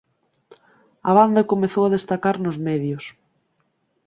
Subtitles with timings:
[1.09, 3.03] A banda comezou a destacar nos medios.